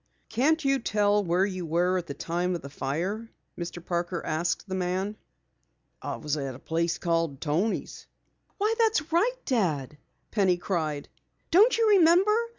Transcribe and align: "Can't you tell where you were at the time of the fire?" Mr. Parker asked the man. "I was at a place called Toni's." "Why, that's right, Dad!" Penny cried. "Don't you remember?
"Can't 0.29 0.65
you 0.65 0.79
tell 0.79 1.23
where 1.23 1.45
you 1.45 1.63
were 1.63 1.99
at 1.99 2.07
the 2.07 2.15
time 2.15 2.55
of 2.55 2.63
the 2.63 2.71
fire?" 2.71 3.29
Mr. 3.55 3.85
Parker 3.85 4.25
asked 4.25 4.67
the 4.67 4.73
man. 4.73 5.15
"I 6.01 6.15
was 6.15 6.37
at 6.37 6.55
a 6.55 6.57
place 6.57 6.97
called 6.97 7.39
Toni's." 7.39 8.07
"Why, 8.57 8.73
that's 8.79 9.11
right, 9.11 9.37
Dad!" 9.45 9.99
Penny 10.31 10.57
cried. 10.57 11.07
"Don't 11.51 11.77
you 11.77 11.87
remember? 11.89 12.35